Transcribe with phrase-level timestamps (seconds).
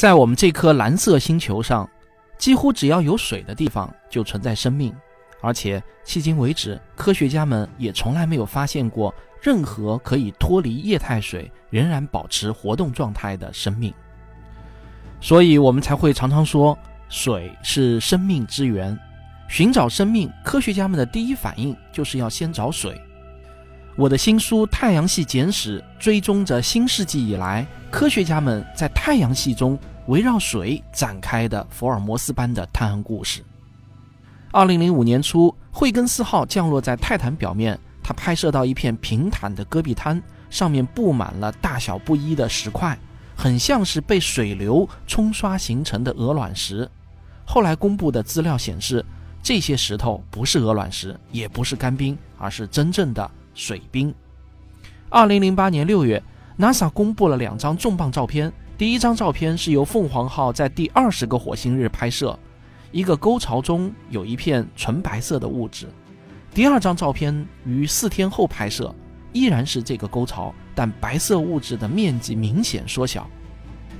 [0.00, 1.86] 在我们这颗蓝色星球上，
[2.38, 4.94] 几乎只要有水的地方就存在生命，
[5.42, 13.92] 而且迄今为止，科学家们也从来没有发现过任何可以脱离液态水仍然保持活动状态的生命。
[15.20, 16.78] 所以，我们才会常常说，
[17.10, 18.98] 水是生命之源。
[19.48, 22.98] 寻找生命，科学家们的第一反应就是要先找水。
[24.00, 33.44] 我的新书《太阳系简史》追踪着新世纪以来科学家们在太阳系中围绕水展开的福尔摩斯般的探案故事。
[34.52, 42.98] 二零零五年初，惠根斯号降落在泰坦表面，它拍摄到一片平坦的戈壁滩，上面布满了大小不一的石块，
[43.36, 46.90] 很像是被水流冲刷形成的鹅卵石。
[47.44, 49.04] 后来公布的资料显示，
[49.42, 53.30] 这些石头不是鹅卵石，也不是干冰，而是真正的。
[53.60, 54.12] 水冰。
[55.10, 56.22] 二零零八年六月
[56.58, 58.50] ，NASA 公布了两张重磅照片。
[58.78, 62.38] 第一张照片是由凤凰号在第二十个火星日拍摄，
[62.90, 65.86] 一个沟槽中有一片纯白色的物质。
[66.54, 68.94] 第二张照片于四天后拍摄，
[69.34, 73.28] 依然是这个沟槽，但白色物质的面积明显缩小。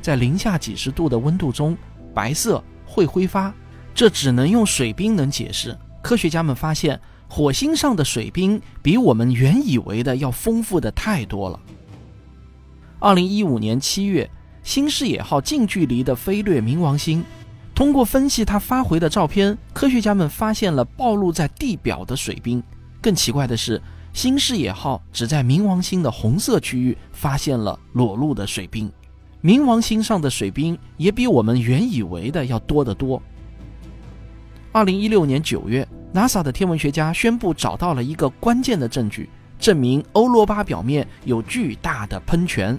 [0.00, 1.76] 在零下几十度的温度中，
[2.14, 3.52] 白色会挥发，
[3.94, 5.76] 这只能用水冰能解释。
[6.00, 6.98] 科学家们发现。
[7.32, 11.60] 火星上的水冰比我们原以为的要丰富的太多了。
[12.98, 14.28] 二零一五年七月，
[14.64, 17.24] 新视野号近距离的飞掠冥王星，
[17.72, 22.60] 通过分析它发回的照片，科学家们发现了暴露在地表的水冰。
[23.00, 23.80] 更奇怪的是，
[24.12, 28.90] 新视野号只在冥王星的红色区域发现了裸露的水冰，
[29.40, 33.22] 冥王星上的水冰也比我们原以为的要多得多。
[34.72, 35.86] 二零一六年九月。
[36.12, 42.78] NASA 的天文学家宣布找到了一个关键的证据，证明欧罗巴表面有巨大的喷泉。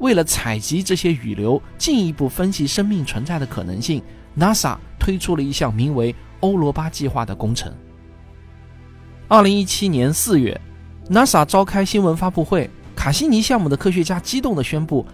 [0.00, 4.02] 为了采集这些雨流，进一步分析生命存在的可能性
[4.36, 7.72] ，NASA 推出了一项名为“欧罗巴计划”的工程。
[9.28, 10.60] 二零一七年四月
[11.08, 15.06] ，NASA 召开新闻发布会，卡西尼项目的科学家激动地宣布，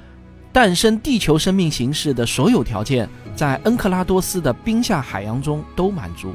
[0.50, 3.06] 诞生地球生命形式的所有条件
[3.36, 6.32] 在恩克拉多斯的冰下海洋中都满足。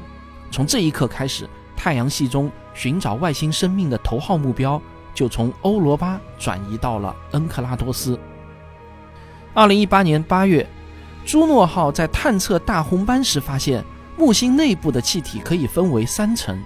[0.51, 4.81] 从这一刻开始，太阳系中寻找外星生命的头号目标
[5.13, 8.17] 就从欧罗巴转移到了恩克拉多斯。
[9.53, 10.67] 二零一八年八月，
[11.25, 13.83] 朱诺号在探测大红斑时发现，
[14.17, 16.57] 木星内部的气体可以分为三层。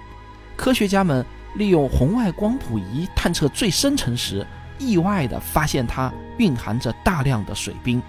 [0.56, 1.24] 科学家们
[1.54, 4.46] 利用红外光谱仪探测最深层时，
[4.78, 8.00] 意外地发现它蕴含着大量的水冰。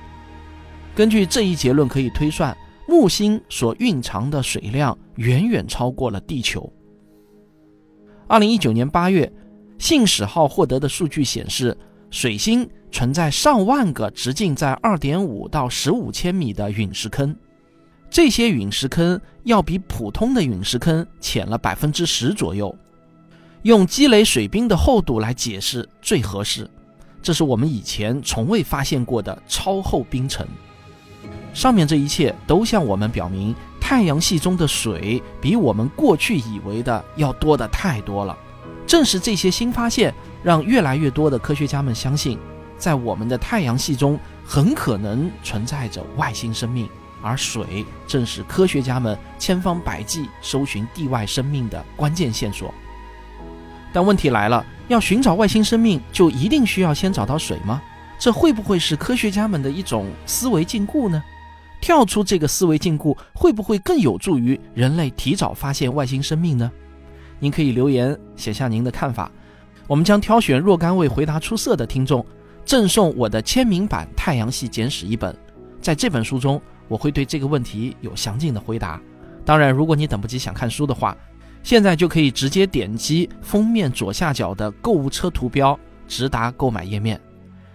[0.93, 2.55] 根据这一结论，可以推算。
[2.87, 6.71] 木星所蕴藏的水量远远超过了地球。
[8.27, 9.31] 二零一九年八月，
[9.77, 11.77] 信使号获得的数据显示，
[12.09, 17.35] 水星存在上万个直径在二点五到十五千米的陨石坑，
[18.09, 22.75] 这些陨石坑要比普通的陨石坑浅了百分之十左右。
[23.61, 26.67] 用积累水冰的厚度来解释最合适，
[27.21, 30.47] 这是我们以前从未发现过的超厚冰层。
[31.53, 33.53] 上面这一切都向我们表明，
[33.91, 38.37] 太阳系中的水比我们过去以为的要多的太多了。
[38.87, 42.39] 正是这些新发现，让越来越多的科学家们相信，
[42.77, 46.87] 在我们的太阳系中很可能存在着外星生命，
[47.21, 52.73] 而水正是科学家们千方百计搜寻地外生命的关键线索。
[53.91, 57.81] 但问题来了，要寻找外星生命，就一定需要先找到水吗？
[58.17, 61.21] 这会不会是科学家们的一种思维禁锢呢？
[61.81, 66.71] 跳出这个思维禁锢，会不会更有助于人类提早发现外星生命呢？
[67.39, 69.29] 您可以留言写下您的看法，
[69.87, 72.23] 我们将挑选若干位回答出色的听众，
[72.63, 75.35] 赠送我的签名版《太阳系简史》一本。
[75.81, 79.01] 在这本书中，我会对这个问题有详尽的回答。
[79.43, 81.17] 当然，如果你等不及想看书的话，
[81.63, 85.77] 现在就可以直接点击封面左下角的购物车图标，
[86.07, 87.19] 直达购买页面。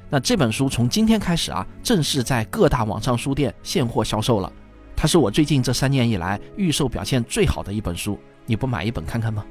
[0.08, 4.52] 那这本书从今天开始啊，正式在各大网上书店现货销售了。
[4.94, 9.44] 它是我最近这三年以来预售表现最好的一本书，你不买一本看看吗？